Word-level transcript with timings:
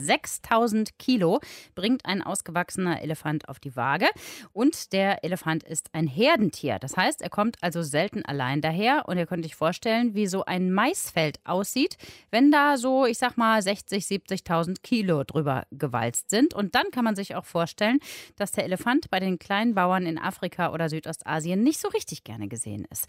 6000 0.00 0.98
Kilo 0.98 1.40
bringt 1.74 2.04
ein 2.06 2.22
ausgewachsener 2.22 3.02
Elefant 3.02 3.48
auf 3.48 3.60
die 3.60 3.76
Waage. 3.76 4.06
Und 4.52 4.92
der 4.92 5.24
Elefant 5.24 5.62
ist 5.62 5.90
ein 5.92 6.06
Herdentier. 6.06 6.78
Das 6.78 6.96
heißt, 6.96 7.22
er 7.22 7.30
kommt 7.30 7.56
also 7.62 7.82
selten 7.82 8.24
allein 8.24 8.60
daher. 8.60 9.04
Und 9.06 9.18
ihr 9.18 9.26
könnt 9.26 9.44
euch 9.44 9.54
vorstellen, 9.54 10.14
wie 10.14 10.26
so 10.26 10.44
ein 10.44 10.72
Maisfeld 10.72 11.38
aussieht, 11.44 11.96
wenn 12.30 12.50
da 12.50 12.76
so, 12.76 13.06
ich 13.06 13.18
sag 13.18 13.36
mal, 13.36 13.60
60, 13.60 14.04
70.000 14.04 14.82
Kilo 14.82 15.24
drüber 15.24 15.64
gewalzt 15.70 16.30
sind. 16.30 16.54
Und 16.54 16.74
dann 16.74 16.90
kann 16.92 17.04
man 17.04 17.16
sich 17.16 17.34
auch 17.36 17.44
vorstellen, 17.44 17.98
dass 18.36 18.52
der 18.52 18.64
Elefant 18.64 19.10
bei 19.10 19.20
den 19.20 19.38
kleinen 19.38 19.74
Bauern 19.74 20.06
in 20.06 20.18
Afrika 20.18 20.72
oder 20.72 20.88
Südostasien 20.88 21.62
nicht 21.62 21.80
so 21.80 21.88
richtig 21.88 22.24
gerne 22.24 22.48
gesehen 22.48 22.86
ist. 22.90 23.06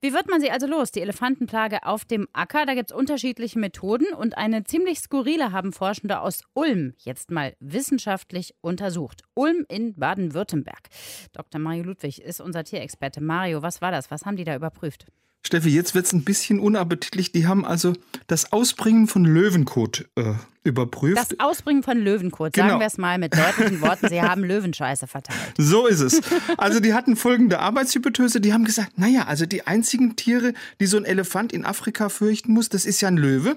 Wie 0.00 0.12
wird 0.12 0.28
man 0.28 0.40
sie 0.40 0.50
also 0.50 0.66
los? 0.66 0.90
Die 0.90 1.00
Elefantenplage 1.00 1.86
auf 1.86 2.04
dem 2.04 2.26
Acker, 2.32 2.66
da 2.66 2.74
gibt 2.74 2.90
es 2.90 2.96
unterschiedliche 2.96 3.58
Methoden 3.58 4.12
und 4.14 4.36
eine 4.36 4.64
ziemlich 4.64 4.98
skurrile 4.98 5.52
haben 5.52 5.72
Forschende 5.72 6.20
aus 6.22 6.42
Ulm 6.54 6.94
jetzt 6.98 7.30
mal 7.30 7.54
wissenschaftlich 7.60 8.54
untersucht. 8.60 9.22
Ulm 9.34 9.64
in 9.68 9.94
Baden-Württemberg. 9.94 10.88
Dr. 11.32 11.60
Mario 11.60 11.84
Ludwig 11.84 12.22
ist 12.22 12.40
unser 12.40 12.64
Tierexperte. 12.64 13.20
Mario, 13.20 13.62
was 13.62 13.80
war 13.80 13.90
das? 13.90 14.10
Was 14.10 14.24
haben 14.24 14.36
die 14.36 14.44
da 14.44 14.54
überprüft? 14.54 15.06
Steffi, 15.44 15.70
jetzt 15.70 15.94
wird 15.94 16.06
es 16.06 16.12
ein 16.12 16.24
bisschen 16.24 16.60
unappetitlich. 16.60 17.32
Die 17.32 17.46
haben 17.46 17.64
also 17.64 17.94
das 18.28 18.52
Ausbringen 18.52 19.08
von 19.08 19.24
Löwenkot 19.24 20.08
äh, 20.14 20.34
überprüft. 20.62 21.18
Das 21.18 21.40
Ausbringen 21.40 21.82
von 21.82 21.98
Löwenkot, 21.98 22.52
genau. 22.52 22.68
sagen 22.68 22.80
wir 22.80 22.86
es 22.86 22.96
mal 22.96 23.18
mit 23.18 23.36
deutlichen 23.36 23.80
Worten, 23.80 24.08
sie 24.08 24.22
haben 24.22 24.44
Löwenscheiße 24.44 25.08
verteilt. 25.08 25.54
So 25.58 25.86
ist 25.86 26.00
es. 26.00 26.20
Also 26.56 26.78
die 26.78 26.94
hatten 26.94 27.16
folgende 27.16 27.58
Arbeitshypothese, 27.58 28.40
die 28.40 28.52
haben 28.52 28.64
gesagt, 28.64 28.98
naja, 28.98 29.24
also 29.26 29.44
die 29.44 29.66
einzigen 29.66 30.14
Tiere, 30.14 30.54
die 30.80 30.86
so 30.86 30.96
ein 30.96 31.04
Elefant 31.04 31.52
in 31.52 31.64
Afrika 31.64 32.08
fürchten 32.08 32.52
muss, 32.52 32.68
das 32.68 32.84
ist 32.84 33.00
ja 33.00 33.08
ein 33.08 33.16
Löwe. 33.16 33.56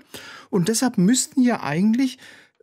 Und 0.49 0.69
deshalb 0.69 0.97
müssten 0.97 1.41
ja 1.41 1.61
eigentlich 1.61 2.17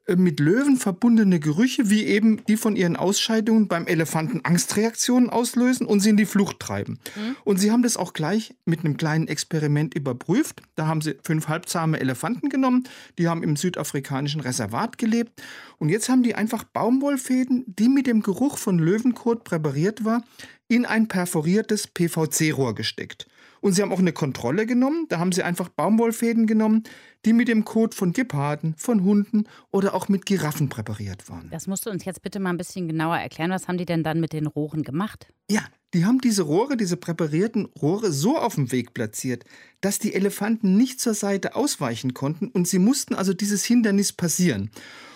mit 0.08 0.40
Löwen 0.40 0.76
verbundene 0.76 1.38
Gerüche, 1.38 1.88
wie 1.88 2.04
eben 2.04 2.44
die 2.46 2.56
von 2.56 2.74
ihren 2.74 2.96
Ausscheidungen 2.96 3.68
beim 3.68 3.86
Elefanten 3.86 4.40
Angstreaktionen 4.44 5.30
auslösen 5.30 5.86
und 5.86 6.00
sie 6.00 6.10
in 6.10 6.16
die 6.16 6.26
Flucht 6.26 6.58
treiben. 6.58 6.98
Mhm. 7.14 7.36
Und 7.44 7.58
sie 7.58 7.70
haben 7.70 7.82
das 7.82 7.96
auch 7.96 8.12
gleich 8.12 8.54
mit 8.64 8.80
einem 8.80 8.96
kleinen 8.96 9.28
Experiment 9.28 9.94
überprüft. 9.94 10.62
Da 10.74 10.86
haben 10.86 11.02
sie 11.02 11.14
fünf 11.22 11.46
halbzahme 11.46 12.00
Elefanten 12.00 12.48
genommen, 12.48 12.88
die 13.18 13.28
haben 13.28 13.44
im 13.44 13.54
südafrikanischen 13.54 14.40
Reservat 14.40 14.98
gelebt. 14.98 15.40
Und 15.78 15.88
jetzt 15.88 16.08
haben 16.08 16.24
die 16.24 16.34
einfach 16.34 16.64
Baumwollfäden, 16.64 17.64
die 17.66 17.88
mit 17.88 18.08
dem 18.08 18.22
Geruch 18.22 18.58
von 18.58 18.78
Löwenkot 18.78 19.44
präpariert 19.44 20.04
war, 20.04 20.24
in 20.66 20.84
ein 20.84 21.06
perforiertes 21.06 21.86
PVC-Rohr 21.86 22.74
gesteckt. 22.74 23.26
Und 23.62 23.74
sie 23.74 23.82
haben 23.82 23.92
auch 23.92 24.00
eine 24.00 24.12
Kontrolle 24.12 24.66
genommen. 24.66 25.06
Da 25.08 25.20
haben 25.20 25.30
sie 25.30 25.44
einfach 25.44 25.68
Baumwollfäden 25.68 26.48
genommen, 26.48 26.82
die 27.24 27.32
mit 27.32 27.46
dem 27.46 27.64
Kot 27.64 27.94
von 27.94 28.12
Geparden, 28.12 28.74
von 28.76 29.04
Hunden 29.04 29.44
oder 29.70 29.94
auch 29.94 30.08
mit 30.08 30.26
Giraffen 30.26 30.68
präpariert 30.68 31.30
waren. 31.30 31.48
Das 31.50 31.68
musst 31.68 31.86
du 31.86 31.90
uns 31.90 32.04
jetzt 32.04 32.22
bitte 32.22 32.40
mal 32.40 32.50
ein 32.50 32.56
bisschen 32.56 32.88
genauer 32.88 33.18
erklären. 33.18 33.52
Was 33.52 33.68
haben 33.68 33.78
die 33.78 33.86
denn 33.86 34.02
dann 34.02 34.18
mit 34.18 34.32
den 34.32 34.48
Rohren 34.48 34.82
gemacht? 34.82 35.32
Ja, 35.48 35.62
die 35.94 36.04
haben 36.04 36.20
diese 36.20 36.42
Rohre, 36.42 36.76
diese 36.76 36.96
präparierten 36.96 37.66
Rohre 37.80 38.10
so 38.10 38.36
auf 38.36 38.56
dem 38.56 38.72
Weg 38.72 38.94
platziert, 38.94 39.44
dass 39.80 40.00
die 40.00 40.12
Elefanten 40.12 40.76
nicht 40.76 41.00
zur 41.00 41.14
Seite 41.14 41.54
ausweichen 41.54 42.14
konnten 42.14 42.48
und 42.48 42.66
sie 42.66 42.80
mussten 42.80 43.14
also 43.14 43.32
dieses 43.32 43.64
Hindernis 43.64 44.12
passieren. 44.12 44.70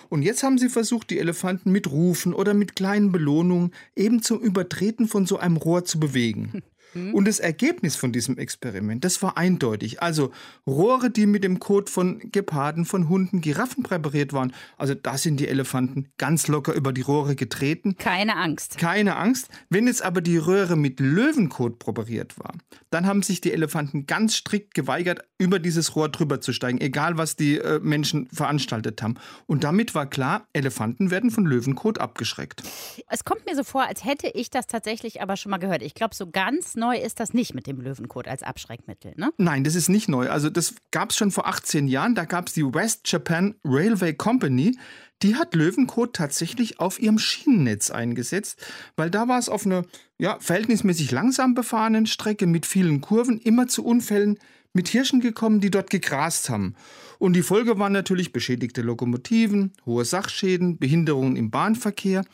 Und 0.09 0.23
jetzt 0.23 0.45
haben 0.45 0.59
sie 0.59 0.69
versucht, 0.69 1.11
die 1.11 1.19
Elefanten 1.19 1.73
mit 1.73 1.91
Rufen 1.91 2.33
oder 2.33 2.55
mit 2.55 2.77
kleinen 2.77 3.11
Belohnungen 3.11 3.73
eben 3.97 4.23
zum 4.23 4.41
Übertreten 4.41 5.09
von 5.09 5.27
so 5.27 5.39
einem 5.39 5.57
Rohr 5.57 5.85
zu 5.85 5.99
bewegen. 5.99 6.63
Mhm. 6.97 7.15
Und 7.15 7.29
das 7.29 7.39
Ergebnis 7.39 7.97
von 7.97 8.13
diesem 8.13 8.39
Experiment, 8.39 9.05
das 9.05 9.23
war 9.23 9.37
eindeutig. 9.37 10.03
Also 10.03 10.33
Rohre, 10.67 11.11
die 11.11 11.27
mit 11.27 11.45
dem 11.45 11.61
Kot 11.61 11.91
von 11.91 12.19
Geparden, 12.33 12.85
von 12.85 13.09
Hunden, 13.09 13.41
Giraffen 13.41 13.83
präpariert 13.83 14.33
waren, 14.33 14.53
also 14.77 14.95
da 14.95 15.19
sind 15.19 15.39
die 15.39 15.49
Elefanten 15.49 16.09
ganz 16.19 16.49
locker 16.49 16.73
über 16.73 16.93
die 16.93 17.03
Rohre 17.03 17.37
getreten. 17.37 17.97
Keine 17.99 18.37
Angst. 18.37 18.79
Keine 18.79 19.17
Angst. 19.17 19.49
Wenn 19.69 19.87
jetzt 19.87 20.03
aber 20.03 20.21
die 20.21 20.37
Röhre 20.37 20.77
mit 20.77 21.01
Löwenkot 21.01 21.79
präpariert 21.79 22.39
war, 22.39 22.55
dann 22.91 23.07
haben 23.07 23.23
sich 23.23 23.41
die 23.41 23.53
Elefanten 23.53 24.07
ganz 24.07 24.37
strikt 24.37 24.75
geweigert, 24.75 25.21
über 25.39 25.59
dieses 25.59 25.97
Rohr 25.97 26.09
drüber 26.09 26.41
zu 26.41 26.53
steigen, 26.53 26.81
egal 26.81 27.19
was 27.19 27.37
die 27.37 27.59
äh, 27.59 27.79
Menschen 27.81 28.29
veranstaltet 28.33 29.03
haben. 29.03 29.17
Und 29.47 29.65
damit 29.65 29.95
war 29.95 30.07
klar, 30.07 30.47
Elefanten 30.53 31.11
werden 31.11 31.31
von 31.31 31.45
Löwenkot 31.45 31.99
abgeschreckt. 31.99 32.63
Es 33.09 33.25
kommt 33.25 33.45
mir 33.45 33.55
so 33.55 33.65
vor, 33.65 33.87
als 33.87 34.05
hätte 34.05 34.29
ich 34.29 34.51
das 34.51 34.67
tatsächlich 34.67 35.21
aber 35.21 35.37
schon 35.37 35.51
mal 35.51 35.59
gehört. 35.59 35.83
Ich 35.83 35.95
glaube, 35.95 36.15
so 36.15 36.31
ganz 36.31 36.77
neu 36.77 36.86
ist 36.93 37.21
das 37.21 37.35
nicht 37.35 37.55
mit 37.55 37.67
dem 37.67 37.81
Löwenkot 37.81 38.29
als 38.29 38.43
Abschreckmittel, 38.43 39.15
ne? 39.17 39.33
Nein, 39.37 39.65
das 39.65 39.75
ist 39.75 39.89
nicht 39.89 40.09
neu. 40.09 40.29
Also 40.29 40.51
das 40.51 40.75
gab 40.91 41.11
es 41.11 41.17
schon 41.17 41.31
vor 41.31 41.47
18 41.47 41.89
Jahren. 41.89 42.15
Da 42.15 42.25
gab 42.25 42.49
es 42.49 42.55
die 42.55 42.65
West 42.65 43.11
Japan 43.11 43.55
Railway 43.65 44.15
Company. 44.15 44.77
Die 45.23 45.37
hat 45.37 45.55
Löwenkot 45.55 46.15
tatsächlich 46.15 46.79
auf 46.79 47.01
ihrem 47.01 47.19
Schienennetz 47.19 47.91
eingesetzt, 47.91 48.61
weil 48.97 49.11
da 49.11 49.29
war 49.29 49.39
es 49.39 49.49
auf 49.49 49.65
einer 49.65 49.85
ja, 50.19 50.39
verhältnismäßig 50.41 51.11
langsam 51.11 51.55
befahrenen 51.55 52.07
Strecke 52.07 52.47
mit 52.47 52.67
vielen 52.67 53.01
Kurven 53.01 53.39
immer 53.39 53.67
zu 53.67 53.85
Unfällen 53.85 54.39
mit 54.75 54.89
Hirschen 54.89 55.21
gekommen, 55.21 55.61
die 55.61 55.71
dort 55.71 55.89
gegrast 55.91 56.51
haben. 56.51 56.75
Und 57.19 57.33
die 57.33 57.43
Folge 57.43 57.79
waren 57.79 57.93
natürlich 57.93 58.33
beschädigte 58.33 58.83
Lokomotiven, 58.83 59.73
hohe 59.87 60.05
Sachschäden, 60.05 60.79
Behinderungen 60.79 61.37
im 61.37 61.51
Bahnverkehr. 61.51 62.25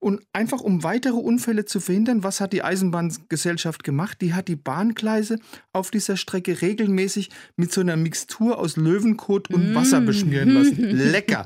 Und 0.00 0.22
einfach 0.32 0.60
um 0.60 0.82
weitere 0.82 1.16
Unfälle 1.16 1.66
zu 1.66 1.78
verhindern, 1.78 2.24
was 2.24 2.40
hat 2.40 2.54
die 2.54 2.62
Eisenbahngesellschaft 2.62 3.84
gemacht? 3.84 4.22
Die 4.22 4.32
hat 4.32 4.48
die 4.48 4.56
Bahngleise 4.56 5.38
auf 5.74 5.90
dieser 5.90 6.16
Strecke 6.16 6.62
regelmäßig 6.62 7.28
mit 7.56 7.70
so 7.70 7.82
einer 7.82 7.96
Mixtur 7.96 8.58
aus 8.58 8.76
Löwenkot 8.76 9.50
und 9.50 9.74
Wasser 9.74 10.00
beschmieren 10.00 10.50
lassen. 10.50 10.76
Lecker. 11.12 11.44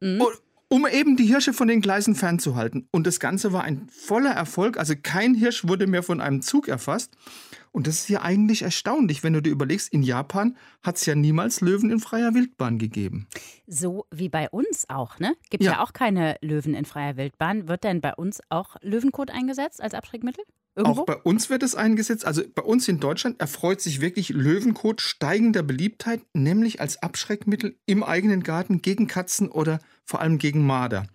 Und 0.00 0.42
um 0.68 0.86
eben 0.86 1.16
die 1.16 1.26
Hirsche 1.26 1.52
von 1.52 1.68
den 1.68 1.80
Gleisen 1.80 2.14
fernzuhalten. 2.14 2.88
Und 2.90 3.06
das 3.06 3.20
Ganze 3.20 3.52
war 3.52 3.64
ein 3.64 3.88
voller 3.90 4.32
Erfolg. 4.32 4.78
Also 4.78 4.94
kein 5.00 5.34
Hirsch 5.34 5.66
wurde 5.66 5.86
mehr 5.86 6.02
von 6.02 6.20
einem 6.20 6.42
Zug 6.42 6.68
erfasst. 6.68 7.12
Und 7.76 7.86
das 7.86 7.96
ist 7.96 8.08
ja 8.08 8.22
eigentlich 8.22 8.62
erstaunlich, 8.62 9.22
wenn 9.22 9.34
du 9.34 9.42
dir 9.42 9.50
überlegst, 9.50 9.92
in 9.92 10.02
Japan 10.02 10.56
hat 10.82 10.96
es 10.96 11.04
ja 11.04 11.14
niemals 11.14 11.60
Löwen 11.60 11.90
in 11.90 12.00
freier 12.00 12.32
Wildbahn 12.32 12.78
gegeben. 12.78 13.28
So 13.66 14.06
wie 14.10 14.30
bei 14.30 14.48
uns 14.48 14.88
auch, 14.88 15.18
ne? 15.18 15.34
Gibt 15.50 15.62
ja. 15.62 15.72
ja 15.72 15.82
auch 15.82 15.92
keine 15.92 16.38
Löwen 16.40 16.72
in 16.72 16.86
freier 16.86 17.18
Wildbahn. 17.18 17.68
Wird 17.68 17.84
denn 17.84 18.00
bei 18.00 18.14
uns 18.14 18.40
auch 18.48 18.76
Löwenkot 18.80 19.30
eingesetzt 19.30 19.82
als 19.82 19.92
Abschreckmittel? 19.92 20.42
Irgendwo? 20.74 21.02
Auch 21.02 21.04
bei 21.04 21.16
uns 21.16 21.50
wird 21.50 21.62
es 21.62 21.74
eingesetzt. 21.74 22.24
Also 22.24 22.44
bei 22.54 22.62
uns 22.62 22.88
in 22.88 22.98
Deutschland 22.98 23.42
erfreut 23.42 23.82
sich 23.82 24.00
wirklich 24.00 24.30
Löwenkot 24.30 25.02
steigender 25.02 25.62
Beliebtheit, 25.62 26.22
nämlich 26.32 26.80
als 26.80 27.02
Abschreckmittel 27.02 27.76
im 27.84 28.02
eigenen 28.02 28.42
Garten 28.42 28.80
gegen 28.80 29.06
Katzen 29.06 29.50
oder 29.50 29.80
vor 30.02 30.22
allem 30.22 30.38
gegen 30.38 30.64
Marder. 30.64 31.08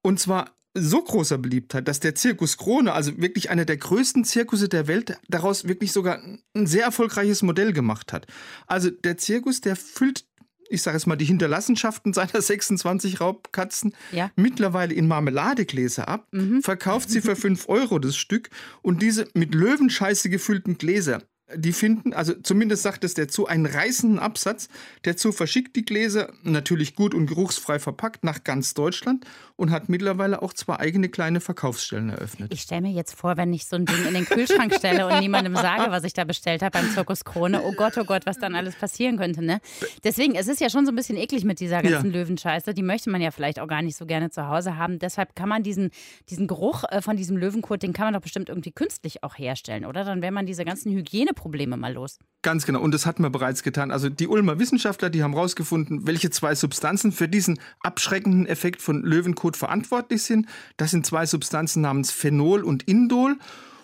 Und 0.00 0.20
zwar 0.20 0.52
so 0.82 1.02
großer 1.02 1.38
Beliebtheit, 1.38 1.88
dass 1.88 2.00
der 2.00 2.14
Zirkus 2.14 2.56
Krone, 2.56 2.92
also 2.92 3.16
wirklich 3.18 3.50
einer 3.50 3.64
der 3.64 3.76
größten 3.76 4.24
Zirkusse 4.24 4.68
der 4.68 4.86
Welt, 4.86 5.18
daraus 5.28 5.68
wirklich 5.68 5.92
sogar 5.92 6.20
ein 6.54 6.66
sehr 6.66 6.84
erfolgreiches 6.84 7.42
Modell 7.42 7.72
gemacht 7.72 8.12
hat. 8.12 8.26
Also 8.66 8.90
der 8.90 9.16
Zirkus, 9.16 9.60
der 9.60 9.76
füllt 9.76 10.24
ich 10.70 10.82
sage 10.82 10.98
jetzt 10.98 11.06
mal, 11.06 11.16
die 11.16 11.24
Hinterlassenschaften 11.24 12.12
seiner 12.14 12.42
26 12.42 13.20
Raubkatzen 13.20 13.94
ja. 14.12 14.30
mittlerweile 14.36 14.92
in 14.92 15.08
Marmeladegläser 15.08 16.08
ab, 16.08 16.28
mhm. 16.30 16.62
verkauft 16.62 17.08
sie 17.10 17.22
für 17.22 17.36
5 17.36 17.68
Euro 17.68 17.98
das 17.98 18.16
Stück 18.16 18.50
und 18.82 19.00
diese 19.00 19.28
mit 19.34 19.54
Löwenscheiße 19.54 20.28
gefüllten 20.28 20.76
Gläser 20.76 21.22
die 21.54 21.72
finden, 21.72 22.12
also 22.12 22.34
zumindest 22.34 22.82
sagt 22.82 23.04
es 23.04 23.14
der 23.14 23.28
Zoo, 23.30 23.46
einen 23.46 23.64
reißenden 23.64 24.18
Absatz. 24.18 24.68
Der 25.04 25.16
Zoo 25.16 25.32
verschickt 25.32 25.76
die 25.76 25.84
Gläser, 25.84 26.32
natürlich 26.42 26.94
gut 26.94 27.14
und 27.14 27.26
geruchsfrei 27.26 27.78
verpackt, 27.78 28.22
nach 28.22 28.44
ganz 28.44 28.74
Deutschland 28.74 29.24
und 29.56 29.70
hat 29.70 29.88
mittlerweile 29.88 30.42
auch 30.42 30.52
zwei 30.52 30.76
eigene 30.76 31.08
kleine 31.08 31.40
Verkaufsstellen 31.40 32.10
eröffnet. 32.10 32.52
Ich 32.52 32.62
stelle 32.62 32.82
mir 32.82 32.92
jetzt 32.92 33.14
vor, 33.14 33.36
wenn 33.36 33.52
ich 33.52 33.66
so 33.66 33.76
ein 33.76 33.86
Ding 33.86 34.06
in 34.06 34.14
den 34.14 34.26
Kühlschrank 34.26 34.74
stelle 34.74 35.06
und 35.06 35.20
niemandem 35.20 35.56
sage, 35.56 35.90
was 35.90 36.04
ich 36.04 36.12
da 36.12 36.24
bestellt 36.24 36.60
habe 36.60 36.78
beim 36.78 36.90
Zirkus 36.90 37.24
Krone, 37.24 37.62
oh 37.62 37.72
Gott, 37.72 37.96
oh 37.96 38.04
Gott, 38.04 38.26
was 38.26 38.38
dann 38.38 38.54
alles 38.54 38.76
passieren 38.76 39.16
könnte. 39.16 39.42
Ne? 39.42 39.60
Deswegen, 40.04 40.34
es 40.34 40.48
ist 40.48 40.60
ja 40.60 40.68
schon 40.68 40.84
so 40.84 40.92
ein 40.92 40.96
bisschen 40.96 41.16
eklig 41.16 41.44
mit 41.44 41.60
dieser 41.60 41.82
ganzen 41.82 42.12
ja. 42.12 42.20
Löwenscheiße. 42.20 42.74
Die 42.74 42.82
möchte 42.82 43.08
man 43.10 43.22
ja 43.22 43.30
vielleicht 43.30 43.58
auch 43.58 43.68
gar 43.68 43.82
nicht 43.82 43.96
so 43.96 44.04
gerne 44.04 44.30
zu 44.30 44.48
Hause 44.48 44.76
haben. 44.76 44.98
Deshalb 44.98 45.34
kann 45.34 45.48
man 45.48 45.62
diesen, 45.62 45.90
diesen 46.28 46.46
Geruch 46.46 46.84
äh, 46.90 47.00
von 47.00 47.16
diesem 47.16 47.38
Löwenkot, 47.38 47.82
den 47.82 47.94
kann 47.94 48.06
man 48.06 48.14
doch 48.14 48.20
bestimmt 48.20 48.50
irgendwie 48.50 48.72
künstlich 48.72 49.24
auch 49.24 49.38
herstellen, 49.38 49.86
oder? 49.86 50.04
Dann 50.04 50.20
wäre 50.20 50.32
man 50.32 50.44
diese 50.44 50.64
ganzen 50.64 50.92
Hygiene 50.92 51.32
Probleme 51.38 51.76
mal 51.76 51.92
los. 51.92 52.18
Ganz 52.42 52.66
genau. 52.66 52.80
Und 52.80 52.92
das 52.92 53.06
hatten 53.06 53.22
wir 53.22 53.30
bereits 53.30 53.62
getan. 53.62 53.90
Also 53.90 54.08
die 54.10 54.28
Ulmer 54.28 54.58
Wissenschaftler, 54.58 55.08
die 55.08 55.22
haben 55.22 55.32
herausgefunden, 55.32 56.06
welche 56.06 56.30
zwei 56.30 56.54
Substanzen 56.54 57.12
für 57.12 57.28
diesen 57.28 57.58
abschreckenden 57.80 58.46
Effekt 58.46 58.82
von 58.82 59.02
Löwenkot 59.02 59.56
verantwortlich 59.56 60.22
sind. 60.22 60.46
Das 60.76 60.90
sind 60.90 61.06
zwei 61.06 61.24
Substanzen 61.24 61.80
namens 61.80 62.10
Phenol 62.10 62.62
und 62.62 62.82
Indol. 62.82 63.36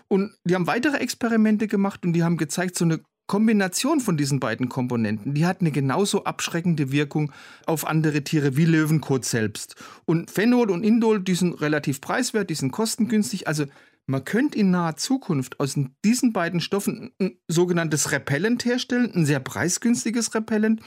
Und 0.08 0.34
die 0.44 0.54
haben 0.54 0.66
weitere 0.66 0.98
Experimente 0.98 1.66
gemacht 1.66 2.04
und 2.04 2.12
die 2.12 2.22
haben 2.22 2.36
gezeigt, 2.36 2.76
so 2.76 2.84
eine 2.84 3.00
Kombination 3.26 4.00
von 4.00 4.18
diesen 4.18 4.38
beiden 4.38 4.68
Komponenten, 4.68 5.32
die 5.32 5.46
hat 5.46 5.60
eine 5.60 5.70
genauso 5.70 6.24
abschreckende 6.24 6.92
Wirkung 6.92 7.32
auf 7.64 7.86
andere 7.86 8.22
Tiere 8.22 8.56
wie 8.56 8.66
Löwenkot 8.66 9.24
selbst. 9.24 9.76
Und 10.04 10.30
Phenol 10.30 10.70
und 10.70 10.84
Indol, 10.84 11.20
die 11.20 11.34
sind 11.34 11.54
relativ 11.54 12.02
preiswert, 12.02 12.50
die 12.50 12.54
sind 12.54 12.70
kostengünstig. 12.70 13.48
Also 13.48 13.64
man 14.06 14.24
könnte 14.24 14.58
in 14.58 14.70
naher 14.70 14.96
Zukunft 14.96 15.60
aus 15.60 15.78
diesen 16.04 16.32
beiden 16.32 16.60
Stoffen 16.60 17.12
ein 17.20 17.38
sogenanntes 17.48 18.12
Repellent 18.12 18.64
herstellen, 18.64 19.10
ein 19.14 19.24
sehr 19.24 19.40
preisgünstiges 19.40 20.34
Repellent. 20.34 20.80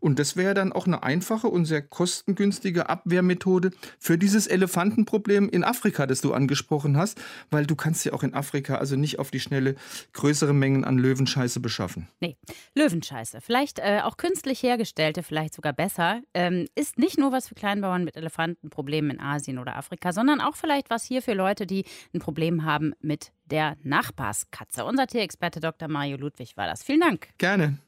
Und 0.00 0.18
das 0.18 0.36
wäre 0.36 0.54
dann 0.54 0.72
auch 0.72 0.86
eine 0.86 1.02
einfache 1.02 1.48
und 1.48 1.64
sehr 1.64 1.82
kostengünstige 1.82 2.88
Abwehrmethode 2.88 3.70
für 3.98 4.18
dieses 4.18 4.46
Elefantenproblem 4.46 5.48
in 5.48 5.64
Afrika, 5.64 6.06
das 6.06 6.20
du 6.20 6.32
angesprochen 6.32 6.96
hast, 6.96 7.20
weil 7.50 7.66
du 7.66 7.76
kannst 7.76 8.04
ja 8.04 8.12
auch 8.12 8.22
in 8.22 8.34
Afrika 8.34 8.76
also 8.76 8.96
nicht 8.96 9.18
auf 9.18 9.30
die 9.30 9.38
Schnelle 9.38 9.76
größere 10.12 10.54
Mengen 10.54 10.84
an 10.84 10.98
Löwenscheiße 10.98 11.60
beschaffen. 11.60 12.08
Nee, 12.20 12.36
Löwenscheiße, 12.74 13.40
vielleicht 13.40 13.78
äh, 13.78 14.00
auch 14.02 14.16
künstlich 14.16 14.62
hergestellte, 14.62 15.22
vielleicht 15.22 15.54
sogar 15.54 15.72
besser, 15.72 16.22
ähm, 16.34 16.66
ist 16.74 16.98
nicht 16.98 17.18
nur 17.18 17.30
was 17.30 17.48
für 17.48 17.54
Kleinbauern 17.54 18.02
mit 18.02 18.16
Elefantenproblemen 18.16 19.12
in 19.12 19.20
Asien 19.20 19.58
oder 19.58 19.76
Afrika, 19.76 20.12
sondern 20.12 20.40
auch 20.40 20.56
vielleicht 20.56 20.90
was 20.90 21.04
hier 21.04 21.22
für 21.22 21.34
Leute, 21.34 21.66
die 21.66 21.84
ein 22.12 22.18
Problem 22.18 22.61
haben 22.64 22.94
mit 23.00 23.32
der 23.44 23.76
Nachbarskatze. 23.82 24.84
Unser 24.84 25.06
Tierexperte 25.06 25.60
Dr. 25.60 25.88
Mario 25.88 26.16
Ludwig 26.16 26.56
war 26.56 26.66
das. 26.66 26.82
Vielen 26.82 27.00
Dank. 27.00 27.28
Gerne. 27.38 27.78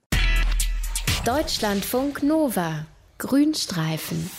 Deutschlandfunk 1.24 2.22
Nova. 2.22 2.86
Grünstreifen. 3.18 4.30